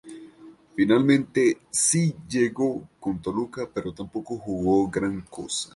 Finalmente 0.75 1.59
sí 1.69 2.15
llegó 2.27 2.89
con 2.99 3.21
Toluca 3.21 3.69
pero 3.71 3.93
tampoco 3.93 4.35
jugó 4.39 4.89
gran 4.89 5.21
cosa. 5.25 5.69